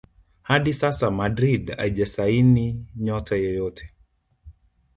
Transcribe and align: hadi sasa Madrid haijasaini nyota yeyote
hadi 0.41 0.73
sasa 0.73 1.11
Madrid 1.11 1.71
haijasaini 1.77 2.85
nyota 2.95 3.35
yeyote 3.35 3.91